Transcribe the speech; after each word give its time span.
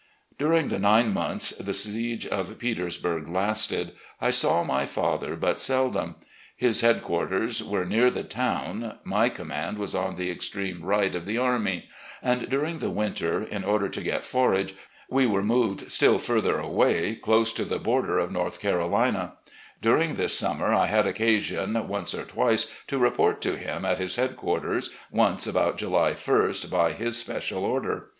During 0.39 0.69
the 0.69 0.79
nine 0.79 1.13
months 1.13 1.51
the 1.51 1.75
siege 1.75 2.25
of 2.25 2.57
Petersburg 2.57 3.27
lasted, 3.29 3.91
I 4.19 4.31
saw 4.31 4.63
my 4.63 4.87
father 4.87 5.35
but 5.35 5.59
seldom. 5.59 6.15
His 6.55 6.81
headquarters 6.81 7.63
were 7.63 7.85
near 7.85 8.09
the 8.09 8.23
town, 8.23 8.97
my 9.03 9.29
command 9.29 9.77
was 9.77 9.93
on 9.93 10.15
the 10.15 10.31
extreme 10.31 10.81
right 10.83 11.13
of 11.13 11.27
the 11.27 11.37
army, 11.37 11.87
and 12.23 12.49
during 12.49 12.79
the 12.79 12.89
winter, 12.89 13.43
in 13.43 13.63
order 13.63 13.87
to 13.89 14.01
get 14.01 14.25
forage, 14.25 14.73
we 15.07 15.27
were 15.27 15.43
moved 15.43 15.91
still 15.91 16.17
further 16.17 16.57
away, 16.57 17.19
dose 17.23 17.53
to 17.53 17.63
the 17.63 17.77
border 17.77 18.17
of 18.17 18.31
North 18.31 18.59
FRONTING 18.59 18.79
THE 18.79 18.83
ARMY 18.83 18.85
OF 19.09 19.13
THE 19.13 19.19
POTOMAC 19.19 19.99
131 20.15 20.15
Carolina. 20.15 20.15
During 20.15 20.15
this 20.15 20.35
summer, 20.35 20.73
I 20.73 20.87
had 20.87 21.05
occasion, 21.05 21.87
once 21.87 22.15
or 22.15 22.23
twice, 22.25 22.73
to 22.87 22.97
report 22.97 23.39
to 23.41 23.55
him 23.55 23.85
at 23.85 23.99
his 23.99 24.15
headquarters, 24.15 24.89
once 25.11 25.45
about 25.45 25.77
July 25.77 26.13
1st 26.13 26.71
by 26.71 26.91
his 26.93 27.17
special 27.17 27.63
order. 27.63 28.09